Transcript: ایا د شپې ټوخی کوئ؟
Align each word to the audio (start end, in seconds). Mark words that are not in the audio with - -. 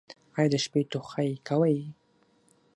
ایا 0.37 0.47
د 0.51 0.53
شپې 0.63 0.81
ټوخی 0.91 1.31
کوئ؟ 1.47 1.77